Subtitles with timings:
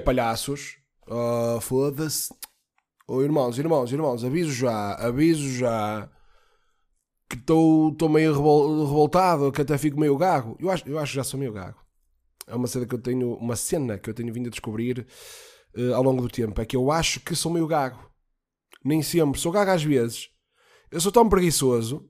[0.00, 0.76] é palhaços.
[1.06, 2.32] Oh, foda-se.
[3.06, 6.08] Oh, irmãos, irmãos, irmãos, aviso já, aviso já
[7.28, 10.56] que estou meio revol- revoltado, que até fico meio gago.
[10.60, 11.78] Eu acho, eu acho que já sou meio gago.
[12.46, 15.06] É uma cena que eu tenho, uma cena que eu tenho vindo a descobrir
[15.76, 16.60] eh, ao longo do tempo.
[16.60, 18.10] É que eu acho que sou meio gago.
[18.84, 19.40] Nem sempre.
[19.40, 20.28] Sou gago às vezes.
[20.90, 22.08] Eu sou tão preguiçoso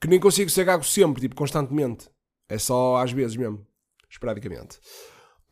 [0.00, 2.08] que nem consigo ser gago sempre, tipo, constantemente.
[2.48, 3.64] É só às vezes mesmo.
[4.10, 4.80] Esporadicamente.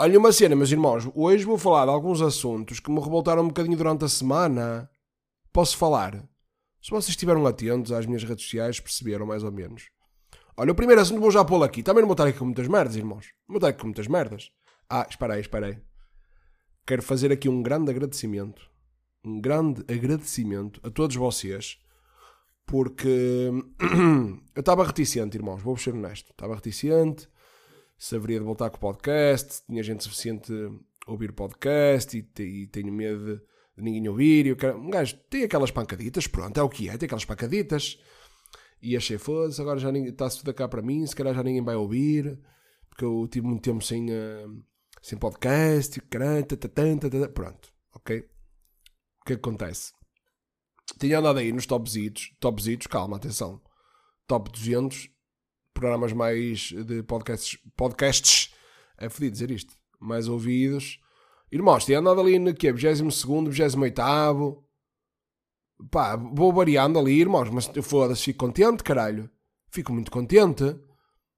[0.02, 1.06] Olha uma cena, meus irmãos.
[1.14, 4.88] Hoje vou falar de alguns assuntos que me revoltaram um bocadinho durante a semana.
[5.52, 6.26] Posso falar?
[6.80, 9.90] Se vocês estiveram atentos às minhas redes sociais, perceberam mais ou menos.
[10.56, 11.82] Olha, o primeiro assunto vou já pô-lo aqui.
[11.82, 13.26] Também não vou estar aqui com muitas merdas, irmãos.
[13.46, 14.50] Não vou estar aqui com muitas merdas.
[14.88, 15.78] Ah, espera aí, espera aí.
[16.86, 18.70] Quero fazer aqui um grande agradecimento.
[19.22, 21.78] Um grande agradecimento a todos vocês.
[22.64, 23.50] Porque
[24.56, 25.60] eu estava reticente, irmãos.
[25.60, 26.30] Vou ser honesto.
[26.30, 27.28] Estava reticente.
[28.00, 29.54] Se haveria de voltar com o podcast.
[29.54, 30.52] se Tinha gente suficiente
[31.06, 32.16] a ouvir o podcast.
[32.16, 33.42] E, e tenho medo de,
[33.82, 34.46] ninguém ouvir.
[34.46, 36.26] E quero- um gajo tem aquelas pancaditas.
[36.26, 36.96] Pronto, é o que é.
[36.96, 37.98] Tem aquelas pancaditas.
[38.82, 41.62] E achei, foda-se, agora já está-se tudo a cá para mim, se calhar já ninguém
[41.62, 42.38] vai ouvir,
[42.88, 44.46] porque eu tive muito tempo sem, eh,
[45.02, 46.46] sem podcast, e caralho,
[47.34, 48.20] pronto, ok?
[48.20, 49.92] O que é que acontece?
[50.98, 53.60] Tinha andado aí nos topzitos, topzitos, calma, atenção,
[54.26, 55.10] top 200,
[55.74, 58.54] programas mais de podcasts, podcasts,
[58.98, 61.00] é fodido dizer isto, mais ouvidos.
[61.50, 62.72] Irmãos, tinha andado ali no quê?
[62.72, 64.62] 22º, 28º,
[65.90, 69.30] pá, vou variando ali, irmãos, mas foda-se, fico contente, caralho.
[69.70, 70.64] Fico muito contente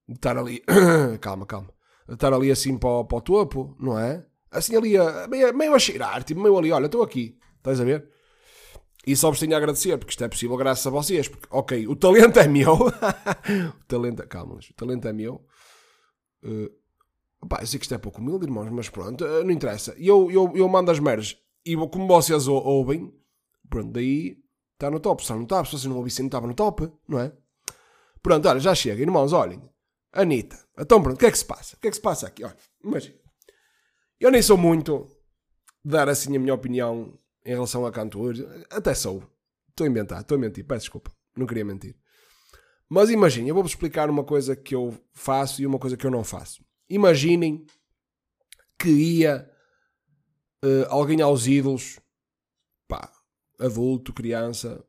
[0.08, 0.62] de estar ali,
[1.20, 1.72] calma, calma,
[2.08, 4.26] de estar ali assim para para o topo, não é?
[4.50, 4.94] Assim ali,
[5.28, 8.11] meio, meio a cheirar, tipo, meio ali, olha, estou aqui, estás a ver?
[9.04, 11.28] E só vos tenho a agradecer, porque isto é possível graças a vocês.
[11.28, 12.74] Porque, ok, o talento é meu.
[12.86, 15.44] o talento, é- calma, o talento é meu.
[16.44, 19.94] Uh, pá, eu sei que isto é pouco humilde, irmãos, mas pronto, uh, não interessa.
[19.98, 21.36] Eu, eu, eu mando as merdas.
[21.64, 23.12] E como vocês ou- ouvem,
[23.68, 24.38] pronto, daí
[24.74, 25.24] está no top.
[25.24, 27.32] Se não está, se vocês não ouvissem, estava no top, não é?
[28.22, 29.60] Pronto, olha, já chega, irmãos, olhem.
[30.12, 31.74] Anitta, então pronto, o que é que se passa?
[31.74, 32.44] O que é que se passa aqui?
[32.44, 33.16] Olha, imagina.
[34.20, 35.08] Eu nem sou muito
[35.84, 38.44] dar assim a minha opinião em relação a cantores.
[38.70, 39.22] Até sou.
[39.68, 41.12] Estou a inventar, estou a mentir, peço desculpa.
[41.36, 41.96] Não queria mentir.
[42.88, 46.10] Mas imaginem, eu vou-vos explicar uma coisa que eu faço e uma coisa que eu
[46.10, 46.62] não faço.
[46.90, 47.64] Imaginem
[48.78, 49.50] que ia
[50.62, 51.98] eh, alguém aos ídolos,
[52.86, 53.10] pá,
[53.58, 54.84] adulto, criança,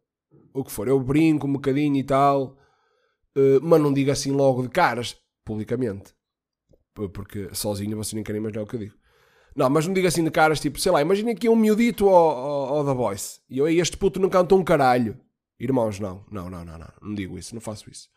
[0.53, 0.87] o que for.
[0.87, 2.57] Eu brinco um bocadinho e tal,
[3.37, 6.13] eh, mas não digo assim logo de caras, publicamente.
[6.93, 8.95] Porque sozinho vocês nem querem imaginar o que eu digo.
[9.55, 12.83] Não, mas não digo assim de caras, tipo, sei lá, imaginem aqui um miudito ao,
[12.85, 13.39] The Voice.
[13.49, 15.19] E eu, "Ei, este puto não canta um caralho.
[15.59, 18.09] Irmãos, não, não, não, não, não, não digo isso, não faço isso.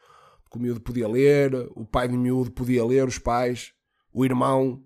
[0.42, 3.72] Porque o miúdo podia ler, o pai do miúdo podia ler, os pais,
[4.12, 4.82] o irmão.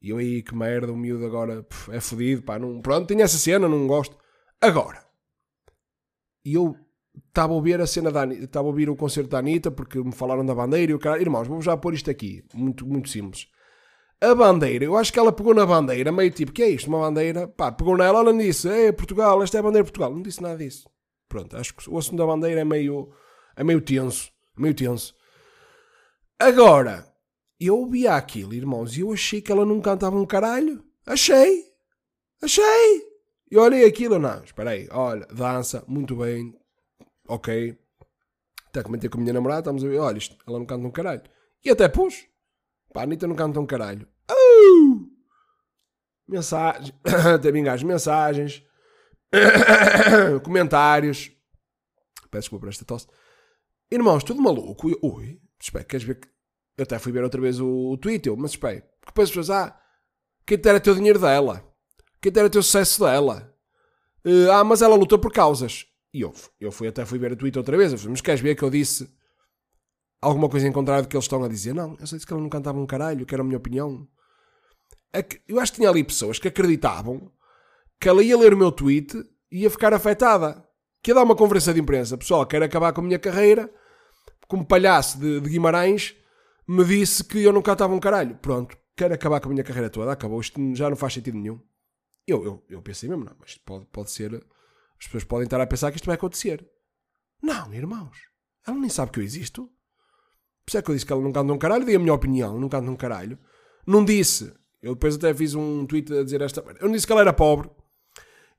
[0.00, 3.24] E eu aí, que merda, o miúdo agora pff, é fodido, pá, não, pronto, tinha
[3.24, 4.16] essa cena, não gosto.
[4.60, 5.04] Agora,
[6.44, 6.76] e eu
[7.28, 10.12] estava a ouvir a cena da estava a ouvir o concerto da Anitta, porque me
[10.12, 13.48] falaram da bandeira e o cara, irmãos, vou já pôr isto aqui, muito, muito simples.
[14.22, 17.00] A bandeira, eu acho que ela pegou na bandeira, meio tipo, que é isto, uma
[17.00, 17.48] bandeira?
[17.48, 20.12] Pá, pegou nela, ela não disse, é Portugal, esta é a bandeira de Portugal.
[20.12, 20.86] Não disse nada disso.
[21.26, 23.10] Pronto, acho que o assunto da bandeira é meio,
[23.56, 25.14] é meio tenso, meio tenso.
[26.38, 27.06] Agora,
[27.58, 30.84] eu ouvia aquilo, irmãos, e eu achei que ela não cantava um caralho.
[31.06, 31.64] Achei,
[32.42, 33.10] achei.
[33.50, 36.54] E olhei aquilo, não, espera aí, olha, dança, muito bem,
[37.26, 37.74] ok.
[38.66, 40.90] Até comentei com a minha namorada, estamos a ver, olha, isto, ela não canta um
[40.90, 41.22] caralho.
[41.64, 42.26] E até pus.
[42.92, 44.06] Pá, a Anitta não canta um caralho.
[44.60, 45.10] Uh!
[46.28, 46.94] Mensagens,
[47.34, 48.62] até vingares mensagens,
[50.44, 51.32] comentários.
[52.30, 53.08] Peço desculpa por esta tosse.
[53.90, 54.88] Irmãos, tudo maluco.
[54.88, 56.28] Eu, Ui, espera, queres ver que.
[56.78, 59.34] Eu até fui ver outra vez o, o tweet, eu, mas espera, porque depois as
[59.34, 59.80] pessoas, ah,
[60.46, 61.64] quem te dera teu dinheiro dela?
[62.22, 63.52] Quem te dera teu sucesso dela?
[64.24, 65.86] Eh, ah, mas ela luta por causas.
[66.12, 68.62] E eu, eu fui até fui ver o tweet outra vez, mas queres ver que
[68.62, 69.12] eu disse
[70.20, 71.74] alguma coisa em contrário do que eles estão a dizer?
[71.74, 74.06] Não, eu só disse que ela não cantava um caralho, que era a minha opinião.
[75.12, 77.30] É eu acho que tinha ali pessoas que acreditavam
[78.00, 79.16] que ela ia ler o meu tweet
[79.50, 80.66] e ia ficar afetada.
[81.02, 82.16] Que ia dar uma conferência de imprensa.
[82.16, 83.72] Pessoal, quero acabar com a minha carreira.
[84.48, 86.14] Como palhaço de, de Guimarães,
[86.66, 88.36] me disse que eu não cantava um caralho.
[88.36, 90.12] Pronto, quero acabar com a minha carreira toda.
[90.12, 91.60] Acabou, isto já não faz sentido nenhum.
[92.26, 94.34] Eu, eu, eu pensei mesmo, não, mas pode, pode ser.
[94.98, 96.66] As pessoas podem estar a pensar que isto vai acontecer.
[97.42, 98.16] Não, irmãos.
[98.66, 99.66] Ela nem sabe que eu existo.
[100.64, 101.84] Por isso é que eu disse que ela não canta um caralho.
[101.84, 103.38] Dei a minha opinião, não canta um caralho.
[103.86, 104.52] Não disse.
[104.82, 106.64] Eu depois até fiz um tweet a dizer esta.
[106.80, 107.70] Eu não disse que ela era pobre.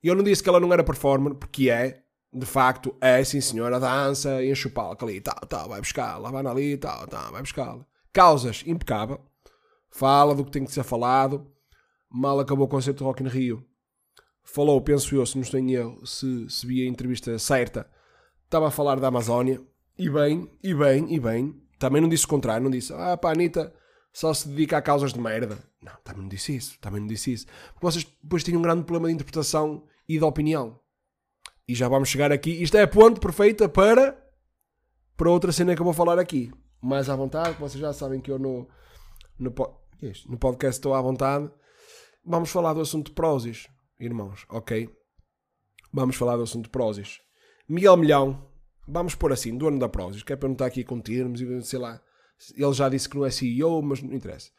[0.04, 2.04] E eu não disse que ela não era performer, porque é.
[2.34, 6.32] De facto, é sim senhora, dança, enche o palco ali, tal, tal, vai buscar, lá
[6.32, 7.78] vai ali, tal, tal, vai buscar.
[8.14, 9.20] Causas, impecável.
[9.90, 11.46] Fala do que tem que ser falado.
[12.10, 13.66] mal acabou o concerto de Rock in Rio,
[14.46, 17.86] falou, penso eu, se não estou em erro, se, se vi a entrevista certa,
[18.46, 19.62] estava a falar da Amazónia,
[19.98, 21.62] e bem, e bem, e bem.
[21.78, 23.74] Também não disse o contrário, não disse, ah pá, Anitta
[24.14, 25.58] só se dedica a causas de merda.
[25.82, 27.46] Não, também não disse isso, também não disse isso.
[27.74, 30.80] Porque vocês depois têm um grande problema de interpretação e de opinião.
[31.68, 32.52] E já vamos chegar aqui.
[32.62, 34.18] Isto é a ponte perfeita para,
[35.16, 36.52] para outra cena que eu vou falar aqui.
[36.82, 38.68] Mais à vontade, vocês já sabem que eu no,
[39.40, 39.54] no,
[40.02, 41.50] é no podcast estou à vontade.
[42.26, 43.68] Vamos falar do assunto de Prozis,
[44.00, 44.90] irmãos, ok?
[45.94, 47.20] Vamos falar do assunto de Prozis.
[47.68, 48.48] Miguel Milhão,
[48.88, 51.62] vamos pôr assim, dono da Prozis, que é para não estar aqui com termos e
[51.64, 52.02] sei lá.
[52.56, 54.50] Ele já disse que não é CEO, mas não interessa.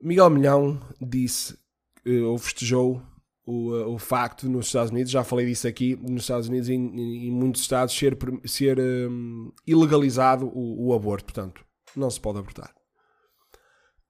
[0.00, 1.56] Miguel Milhão disse,
[2.04, 3.00] eh, ou festejou
[3.46, 6.74] o, eh, o facto nos Estados Unidos, já falei disso aqui, nos Estados Unidos e
[6.74, 11.64] em, em muitos estados ser, ser um, ilegalizado o, o, aborto, portanto,
[11.96, 12.74] não se pode abortar.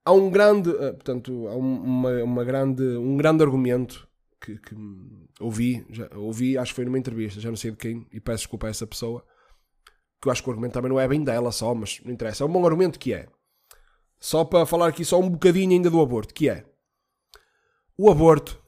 [0.05, 4.09] Há um grande, uh, portanto, há uma, uma grande, um grande argumento
[4.41, 4.75] que, que
[5.41, 8.39] ouvi, já, ouvi, acho que foi numa entrevista, já não sei de quem, e peço
[8.39, 9.25] desculpa a essa pessoa,
[10.23, 12.45] que eu acho que o argumento também não é bem dela só, mas não interessa.
[12.45, 13.27] É um bom argumento que é,
[14.21, 16.65] só para falar aqui só um bocadinho ainda do aborto, que é,
[17.99, 18.63] o aborto,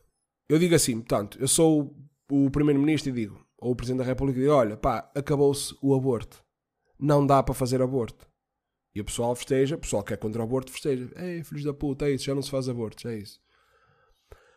[0.48, 1.96] eu digo assim, portanto, eu sou
[2.28, 5.94] o Primeiro-Ministro e digo, ou o Presidente da República e digo, olha, pá, acabou-se o
[5.94, 6.44] aborto.
[6.98, 8.26] Não dá para fazer aborto.
[8.92, 11.08] E o pessoal festeja, o pessoal que é contra o aborto festeja.
[11.16, 13.40] Ei, filhos da puta, é isso, já não se faz aborto, é isso.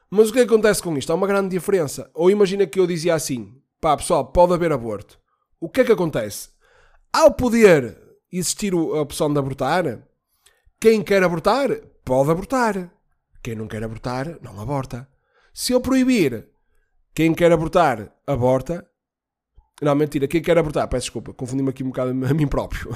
[0.09, 1.11] Mas o que acontece com isto?
[1.11, 2.09] Há uma grande diferença.
[2.13, 5.19] Ou imagina que eu dizia assim: pá, pessoal, pode haver aborto.
[5.59, 6.49] O que é que acontece?
[7.11, 7.97] Ao poder
[8.31, 10.07] existir a opção de abortar,
[10.79, 11.69] quem quer abortar,
[12.03, 12.91] pode abortar.
[13.41, 15.07] Quem não quer abortar, não aborta.
[15.53, 16.47] Se eu proibir
[17.15, 18.87] quem quer abortar, aborta.
[19.81, 20.27] Não, mentira.
[20.27, 22.89] Quem quer abortar, peço desculpa, confundi-me aqui um bocado a mim próprio.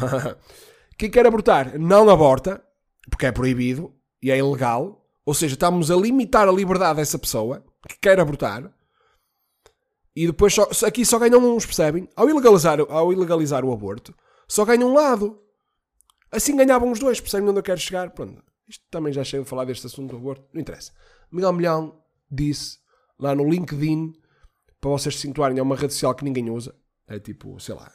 [0.97, 2.63] quem quer abortar, não aborta,
[3.09, 5.03] porque é proibido e é ilegal.
[5.25, 8.71] Ou seja, estamos a limitar a liberdade dessa pessoa que quer abortar.
[10.15, 12.07] E depois só, aqui só ganham uns, percebem?
[12.15, 14.13] Ao ilegalizar, ao ilegalizar o aborto,
[14.47, 15.41] só ganha um lado.
[16.31, 18.09] Assim ganhavam os dois, percebem onde eu quero chegar?
[18.11, 18.43] Pronto.
[18.67, 20.45] Isto também já chego a falar deste assunto do aborto.
[20.53, 20.91] Não interessa.
[21.31, 22.79] Miguel Milhão disse
[23.19, 24.13] lá no LinkedIn,
[24.79, 26.75] para vocês se situarem, é uma rede social que ninguém usa.
[27.07, 27.91] É tipo, sei lá,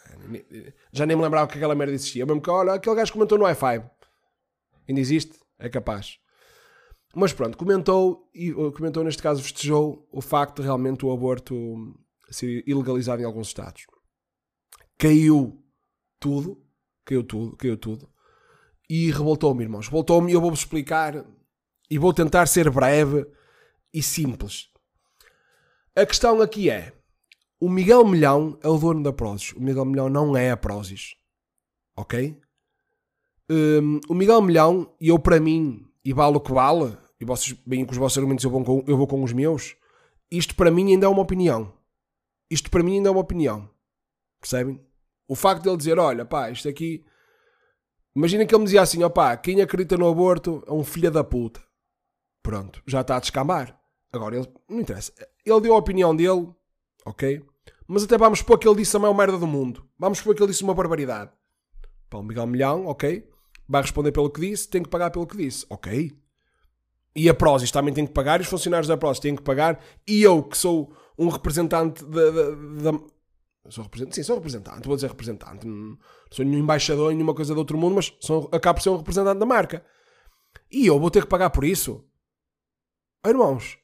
[0.93, 2.27] já nem me lembrava que aquela merda existia.
[2.27, 3.83] Mesmo que, olha, aquele gajo comentou no Wi-Fi.
[4.89, 5.39] Ainda existe?
[5.59, 6.19] É capaz.
[7.15, 11.55] Mas pronto, comentou, e comentou neste caso, festejou o facto de realmente o aborto
[12.31, 13.87] ser ilegalizado em alguns estados.
[14.99, 15.63] Caiu
[16.19, 16.63] tudo,
[17.05, 18.09] caiu tudo, caiu tudo.
[18.89, 19.87] E revoltou-me, irmãos.
[19.87, 21.25] Revoltou-me e eu vou-vos explicar
[21.91, 23.27] e vou tentar ser breve
[23.93, 24.69] e simples.
[25.95, 26.93] A questão aqui é:
[27.61, 29.53] o Miguel Milhão é o dono da Prozis.
[29.53, 31.15] O Miguel Milhão não é a Prozis.
[31.97, 32.39] Ok?
[33.51, 37.53] Um, o Miguel Milhão, e eu para mim, e vale o que vale, e vocês
[37.65, 39.77] bem com os vossos argumentos, eu vou com, eu vou com os meus.
[40.31, 41.73] Isto para mim ainda é uma opinião.
[42.51, 43.69] Isto para mim ainda é uma opinião.
[44.41, 44.81] Percebem?
[45.29, 47.05] O facto de ele dizer, olha, pá, isto aqui.
[48.15, 51.11] Imagina que ele me dizia assim, ó pá, quem acredita no aborto é um filho
[51.11, 51.61] da puta.
[52.43, 53.79] Pronto, já está a descambar.
[54.13, 55.13] Agora, ele, não interessa.
[55.45, 56.49] Ele deu a opinião dele,
[57.05, 57.45] ok?
[57.89, 59.89] Mas até vamos supor que ele disse a maior merda do mundo.
[59.99, 61.31] Vamos supor que ele disse uma barbaridade.
[62.09, 63.29] Pá, o Miguel Milhão, ok?
[63.69, 65.67] Vai responder pelo que disse, tem que pagar pelo que disse.
[65.69, 66.17] Ok.
[67.17, 69.83] E a Prozis também tem que pagar, e os funcionários da Prozis têm que pagar,
[70.07, 72.31] e eu, que sou um representante da.
[72.31, 73.01] da, da
[73.69, 75.67] sou representante, sim, sou representante, vou dizer representante.
[75.67, 75.99] Não
[76.31, 79.39] sou nenhum embaixador, nenhuma coisa de outro mundo, mas sou, acabo por ser um representante
[79.39, 79.85] da marca.
[80.71, 82.05] E eu vou ter que pagar por isso.
[83.27, 83.79] Irmãos,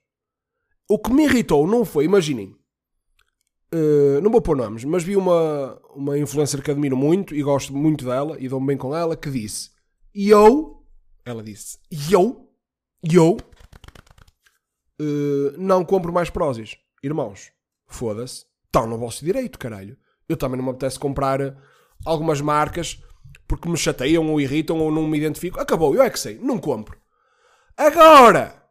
[0.89, 2.57] o que me irritou não foi, imaginem,
[3.75, 7.75] uh, não vou pôr nomes, mas vi uma, uma influencer que admiro muito e gosto
[7.75, 9.71] muito dela e dou-me bem com ela, que disse:
[10.15, 10.85] E eu,
[11.25, 12.53] ela disse, e eu
[13.03, 13.37] eu
[15.01, 16.77] uh, não compro mais Prozis.
[17.03, 17.51] Irmãos,
[17.87, 18.47] foda-se.
[18.67, 19.99] Estão no vosso direito, caralho.
[20.29, 21.41] Eu também não me apetece comprar
[22.07, 23.03] algumas marcas
[23.47, 25.61] porque me chateiam ou irritam ou não me identifico.
[25.61, 26.39] Acabou, eu é que sei.
[26.39, 26.99] Não compro.
[27.77, 28.63] Agora,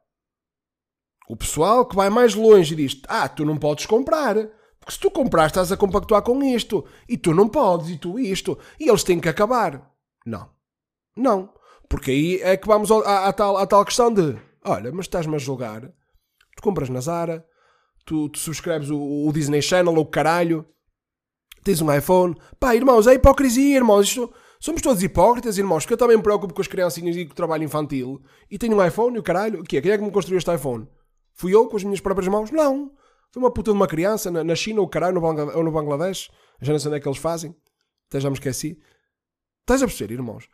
[1.27, 4.35] o pessoal que vai mais longe diz: Ah, tu não podes comprar.
[4.79, 6.85] Porque se tu comprar, estás a compactuar com isto.
[7.07, 8.57] E tu não podes, e tu isto.
[8.79, 9.91] E eles têm que acabar.
[10.25, 10.49] Não.
[11.15, 11.53] Não.
[11.87, 14.35] Porque aí é que vamos à, à, tal, à tal questão de:
[14.65, 15.81] olha, mas estás-me a julgar.
[15.81, 17.45] Tu compras na Zara,
[18.05, 20.65] tu, tu subscreves o, o, Disney Channel ou o caralho,
[21.63, 22.35] tens um iPhone.
[22.59, 24.07] Pá, irmãos, é hipocrisia, irmãos.
[24.07, 27.31] Isto, somos todos hipócritas, irmãos, porque eu também me preocupo com as criancinhas e com
[27.31, 28.21] o trabalho infantil.
[28.49, 29.61] E tenho um iPhone e o caralho.
[29.61, 29.81] O que é?
[29.81, 30.87] Quem é que me construiu este iPhone?
[31.33, 32.51] Fui eu com as minhas próprias mãos?
[32.51, 32.91] Não.
[33.31, 35.71] Foi uma puta de uma criança na, na China ou caralho, no Bangladesh, ou no
[35.71, 36.29] Bangladesh.
[36.61, 37.55] Já não sei onde é que eles fazem.
[38.09, 38.77] Até já me esqueci.
[39.61, 40.49] Estás a perceber, irmãos?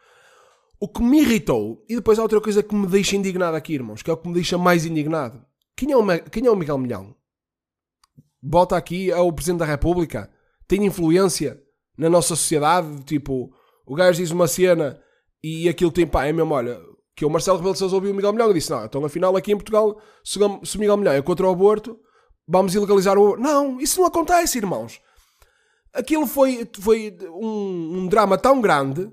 [0.80, 4.04] O que me irritou, e depois há outra coisa que me deixa indignado aqui, irmãos,
[4.04, 5.44] que é o que me deixa mais indignado.
[5.76, 7.16] Quem é o, quem é o Miguel Milhão?
[8.50, 10.32] Bota aqui ao Presidente da República?
[10.66, 11.62] Tem influência
[11.98, 13.04] na nossa sociedade?
[13.04, 13.54] Tipo,
[13.86, 14.98] o gajo diz uma cena
[15.44, 16.80] e aquilo tem pá, é mesmo, olha,
[17.14, 19.36] que o Marcelo Rebelo de Sousa ouviu o Miguel Milhão e disse, não, então afinal
[19.36, 22.00] aqui em Portugal, se o Miguel Milhão é contra o aborto,
[22.48, 23.44] vamos ilegalizar o aborto.
[23.44, 25.02] Não, isso não acontece, irmãos.
[25.94, 29.12] Aquilo foi, foi um, um drama tão grande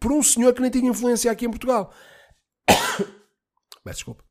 [0.00, 1.92] por um senhor que nem tinha influência aqui em Portugal.
[2.66, 4.24] Peço desculpa.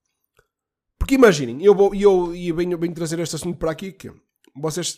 [1.04, 4.10] Porque imaginem, eu, vou, eu, eu venho, venho trazer este assunto para aqui que
[4.56, 4.98] vocês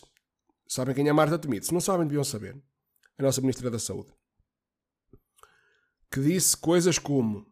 [0.68, 1.66] sabem quem é Marta Temido.
[1.66, 2.56] Se não sabem, deviam saber.
[3.18, 4.12] A nossa Ministra da Saúde.
[6.08, 7.44] Que disse coisas como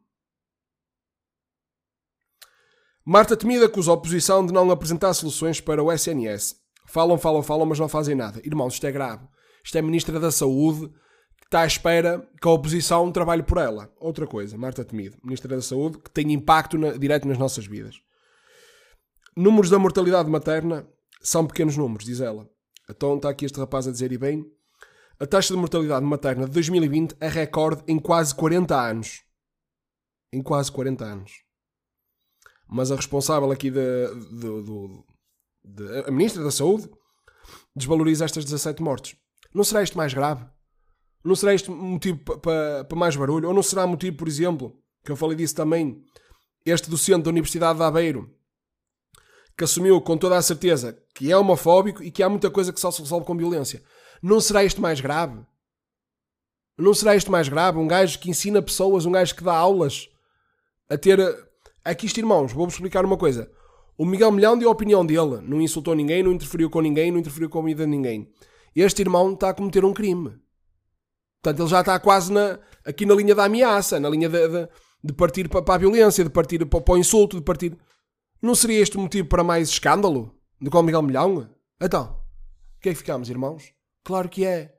[3.04, 6.54] Marta Temido acusa a oposição de não apresentar soluções para o SNS.
[6.86, 8.40] Falam, falam, falam, mas não fazem nada.
[8.44, 9.26] Irmãos, isto é grave.
[9.64, 10.94] Isto é Ministra da Saúde
[11.44, 13.92] está à espera que a oposição trabalhe por ela.
[13.98, 18.00] Outra coisa, Marta Temido, Ministra da Saúde, que tem impacto na, direto nas nossas vidas.
[19.36, 20.88] Números da mortalidade materna
[21.20, 22.48] são pequenos números, diz ela.
[22.88, 24.44] Então está aqui este rapaz a dizer e bem.
[25.18, 29.22] A taxa de mortalidade materna de 2020 é recorde em quase 40 anos.
[30.32, 31.32] Em quase 40 anos.
[32.68, 34.06] Mas a responsável aqui de
[36.06, 36.90] a Ministra da Saúde
[37.74, 39.16] desvaloriza estas 17 mortes.
[39.54, 40.44] Não será isto mais grave?
[41.24, 43.48] Não será este motivo para pa, mais barulho?
[43.48, 46.04] Ou não será motivo, por exemplo, que eu falei disso também,
[46.66, 48.30] este docente da Universidade de Aveiro,
[49.56, 52.80] que assumiu com toda a certeza que é homofóbico e que há muita coisa que
[52.80, 53.82] só se resolve com violência.
[54.22, 55.40] Não será isto mais grave?
[56.76, 57.78] Não será isto mais grave?
[57.78, 60.08] Um gajo que ensina pessoas, um gajo que dá aulas
[60.88, 61.18] a ter.
[61.84, 63.50] Aqui isto, irmãos, vou-vos explicar uma coisa.
[63.96, 67.18] O Miguel Milhão deu a opinião dele, não insultou ninguém, não interferiu com ninguém, não
[67.18, 68.28] interferiu com a vida de ninguém.
[68.74, 70.36] Este irmão está a cometer um crime.
[71.40, 74.68] Portanto, ele já está quase na, aqui na linha da ameaça, na linha de, de,
[75.04, 77.78] de partir para, para, a violência, de partir para, para, o insulto, de partir.
[78.44, 80.38] Não seria este motivo para mais escândalo?
[80.60, 81.48] De qual Miguel Milhão?
[81.80, 82.20] Então,
[82.76, 83.72] o que é que ficamos, irmãos?
[84.04, 84.76] Claro que é.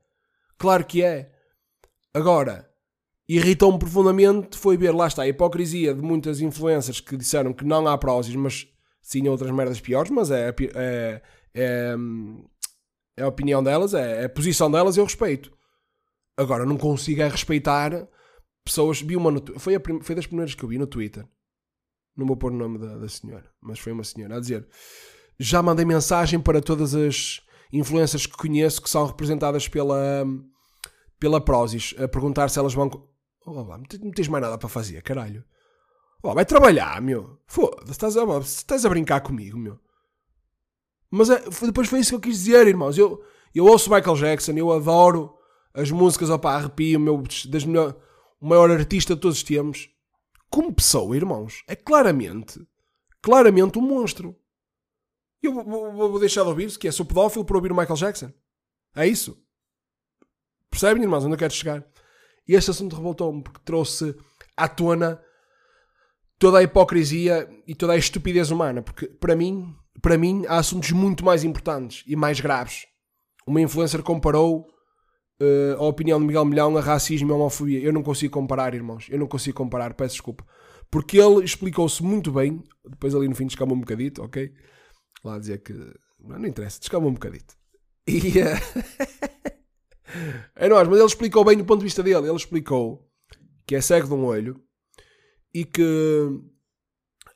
[0.56, 1.32] Claro que é.
[2.14, 2.70] Agora,
[3.28, 7.88] irritou-me profundamente foi ver, lá está, a hipocrisia de muitas influências que disseram que não
[7.88, 8.68] há prósis, mas
[9.02, 11.22] sim outras merdas piores, mas é, é,
[11.56, 11.96] é,
[13.18, 15.52] é a opinião delas, é, é a posição delas, eu respeito.
[16.38, 18.08] Agora, não consigo é respeitar
[18.64, 19.02] pessoas.
[19.02, 21.28] Vi uma no, foi, a, foi das primeiras que eu vi no Twitter.
[22.16, 24.68] Não vou pôr o nome da, da senhora, mas foi uma senhora a dizer:
[25.40, 27.42] Já mandei mensagem para todas as
[27.72, 30.26] influências que conheço que são representadas pela,
[31.20, 32.90] pela Prozis, a perguntar se elas vão.
[33.46, 35.44] Oh, não tens mais nada para fazer, caralho.
[36.24, 37.38] Oh, vai trabalhar, meu.
[37.46, 39.80] Foda-se, estás, a, estás a brincar comigo, meu.
[41.12, 42.98] Mas é, depois foi isso que eu quis dizer, irmãos.
[42.98, 45.36] Eu, eu ouço Michael Jackson, eu adoro
[45.74, 47.96] as músicas, opá, arrepio, meu, das melhor,
[48.42, 49.90] o maior artista de todos os tempos.
[50.50, 52.66] Como pessoa, irmãos, é claramente,
[53.22, 54.36] claramente um monstro.
[55.42, 58.32] Eu vou, vou deixar de ouvir, que é sou pedófilo por ouvir o Michael Jackson.
[58.96, 59.38] É isso.
[60.70, 61.86] Percebem, irmãos, onde eu quero chegar?
[62.48, 64.16] E este assunto revoltou-me porque trouxe
[64.56, 65.22] à tona
[66.38, 68.82] toda a hipocrisia e toda a estupidez humana.
[68.82, 72.86] Porque, para mim, para mim, há assuntos muito mais importantes e mais graves.
[73.48, 74.68] Uma influencer comparou
[75.42, 77.80] uh, a opinião de Miguel Milhão a racismo e a homofobia.
[77.80, 79.08] Eu não consigo comparar, irmãos.
[79.10, 80.46] Eu não consigo comparar, peço desculpa.
[80.90, 82.64] Porque ele explicou-se muito bem.
[82.88, 84.52] Depois ali no fim descama um bocadito, ok?
[85.24, 85.74] Lá dizer que.
[86.20, 87.56] Não, não interessa, descama um bocadito.
[88.08, 88.20] E.
[88.20, 88.56] Uh...
[90.56, 92.28] é nós, mas ele explicou bem do ponto de vista dele.
[92.28, 93.08] Ele explicou
[93.66, 94.62] que é cego de um olho
[95.54, 95.84] e que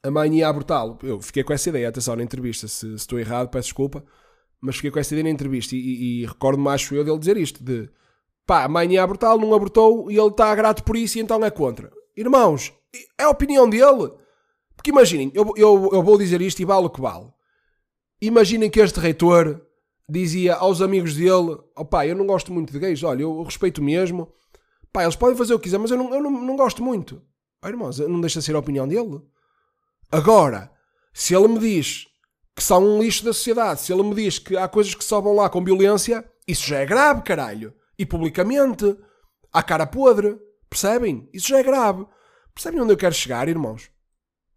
[0.03, 0.97] a mãe ia abortá-lo.
[1.03, 2.67] Eu fiquei com essa ideia, atenção, na entrevista.
[2.67, 4.05] Se, se estou errado, peço desculpa
[4.61, 7.37] mas fiquei com essa ideia na entrevista e, e, e recordo-me, acho eu, dele dizer
[7.37, 7.89] isto: de
[8.45, 11.43] pá, a mãe ia abortar, não abortou e ele está grato por isso e então
[11.43, 11.91] é contra.
[12.15, 12.73] Irmãos,
[13.17, 14.11] é a opinião dele.
[14.75, 17.27] Porque imaginem, eu, eu, eu vou dizer isto e vale o que vale.
[18.21, 19.61] Imaginem que este reitor
[20.07, 24.31] dizia aos amigos dele: opá, eu não gosto muito de gays, olha, eu respeito mesmo.
[24.91, 27.21] Pá, eles podem fazer o que quiser, mas eu não, eu não, não gosto muito.
[27.63, 29.21] Oh, irmãos, não deixa de ser a opinião dele.
[30.11, 30.71] Agora,
[31.13, 32.07] se ele me diz
[32.59, 33.79] que são um lixo da sociedade.
[33.79, 36.85] Se ele me diz que há coisas que vão lá com violência, isso já é
[36.85, 37.73] grave, caralho.
[37.97, 38.97] E publicamente,
[39.49, 40.37] à cara podre.
[40.69, 41.29] Percebem?
[41.31, 42.05] Isso já é grave.
[42.53, 43.89] Percebem onde eu quero chegar, irmãos?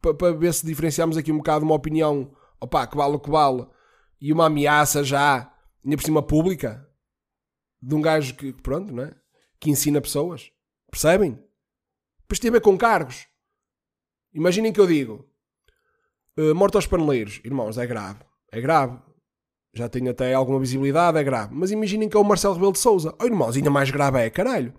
[0.00, 3.30] Para pa ver se diferenciamos aqui um bocado uma opinião, opá, que vale o que
[3.30, 3.68] vale,
[4.20, 5.54] e uma ameaça já,
[5.84, 6.84] ainda por cima pública,
[7.80, 9.14] de um gajo que, pronto, não é?
[9.60, 10.50] Que ensina pessoas.
[10.90, 11.38] Percebem?
[12.22, 13.28] Depois tem a ver com cargos.
[14.34, 15.31] Imaginem que eu digo,
[16.38, 18.20] Uh, morte aos paneleiros, irmãos, é grave.
[18.50, 18.98] É grave.
[19.74, 21.54] Já tem até alguma visibilidade, é grave.
[21.54, 23.14] Mas imaginem que é o Marcelo Rebelo de Souza.
[23.20, 24.74] Oh, irmãos, ainda mais grave é, caralho.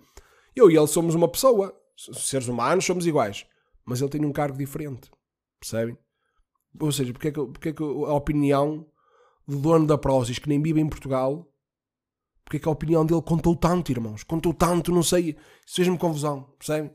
[0.55, 1.75] Eu e ele somos uma pessoa.
[1.95, 3.45] Seres humanos somos iguais.
[3.85, 5.11] Mas ele tem um cargo diferente.
[5.59, 5.97] Percebem?
[6.79, 8.85] Ou seja, porque é que, porque é que a opinião
[9.47, 11.47] do dono da Prozis, que nem vive em Portugal,
[12.43, 14.23] porque é que a opinião dele contou tanto, irmãos?
[14.23, 15.37] Contou tanto, não sei.
[15.65, 16.91] Isso fez-me confusão, percebem?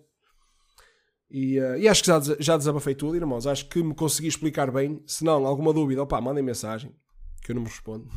[1.30, 3.47] E, uh, e, acho que já, já desabafei tudo, irmãos.
[3.47, 5.02] Acho que me consegui explicar bem.
[5.06, 6.94] Se não, alguma dúvida, opá, mandem mensagem,
[7.42, 8.08] que eu não me respondo.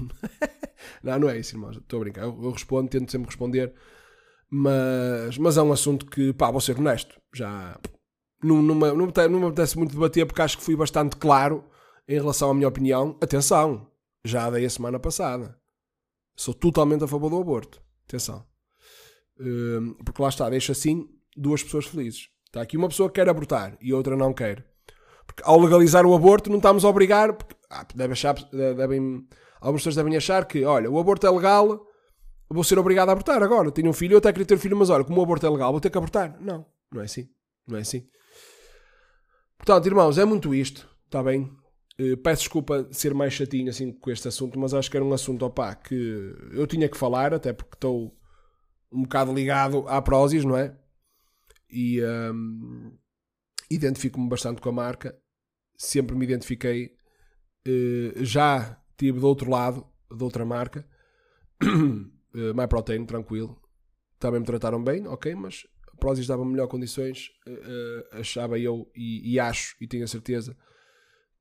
[1.03, 1.77] não, não é isso, irmãos.
[1.77, 2.23] Estou a brincar.
[2.23, 3.73] Eu, eu, respondo, tento sempre responder.
[4.49, 7.19] Mas, mas é um assunto que, pá, vou ser honesto.
[7.33, 7.77] Já
[8.43, 11.63] não, me, não, me, não me apetece muito debater porque acho que fui bastante claro
[12.07, 13.17] em relação à minha opinião.
[13.21, 13.87] Atenção,
[14.25, 15.57] já dei a semana passada.
[16.35, 17.81] Sou totalmente a favor do aborto.
[18.07, 18.45] Atenção.
[19.39, 22.29] Um, porque lá está, deixa assim duas pessoas felizes.
[22.51, 24.65] Está aqui uma pessoa que quer abortar e outra não quer.
[25.25, 27.31] Porque ao legalizar o aborto não estamos a obrigar.
[27.31, 29.25] Porque, ah, deve achar, devem,
[29.61, 31.87] algumas pessoas devem achar que, olha, o aborto é legal,
[32.49, 33.71] vou ser obrigado a abortar agora.
[33.71, 35.71] Tenho um filho, eu até queria ter filho, mas olha, como o aborto é legal,
[35.71, 36.37] vou ter que abortar.
[36.41, 37.29] Não, não é assim.
[37.65, 38.05] Não é assim.
[39.57, 40.89] Portanto, irmãos, é muito isto.
[41.05, 41.49] Está bem?
[41.97, 45.05] Uh, peço desculpa de ser mais chatinho assim com este assunto, mas acho que era
[45.05, 48.13] um assunto opá, que eu tinha que falar, até porque estou
[48.91, 50.75] um bocado ligado à Prozis, não é?
[51.71, 52.97] E um,
[53.69, 55.17] identifico-me bastante com a marca.
[55.77, 56.95] Sempre me identifiquei.
[57.67, 59.85] Uh, já tive do outro lado,
[60.15, 60.85] de outra marca.
[61.63, 63.59] uh, My Protein, tranquilo.
[64.19, 65.65] Também me trataram bem, ok, mas
[65.99, 70.57] Prozis dava melhor condições, uh, achava eu e, e, acho e tenho a certeza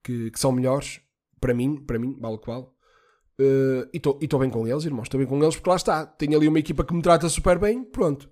[0.02, 1.00] que, que, são melhores
[1.40, 2.74] para mim, para mim, vale qual.
[3.40, 5.04] Uh, e estou bem com eles, irmãos.
[5.04, 6.04] Estou bem com eles porque lá está.
[6.04, 7.82] Tenho ali uma equipa que me trata super bem.
[7.82, 8.30] Pronto.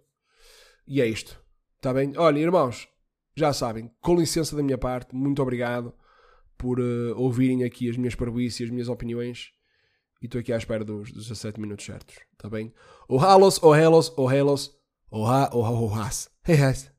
[0.87, 1.43] E é isto.
[1.79, 2.13] Está bem?
[2.17, 2.89] Olha, irmãos,
[3.37, 3.89] já sabem.
[4.01, 5.95] Com licença da minha parte, muito obrigado
[6.57, 9.53] por uh, ouvirem aqui as minhas parboices, as minhas opiniões.
[10.21, 12.17] E estou aqui à espera dos, dos 17 minutos certos.
[12.33, 12.75] Está bem?
[13.09, 14.77] O halos, o helos, o helos.
[15.09, 16.29] Oha, oha, ohas.
[16.45, 16.98] Hey, guys.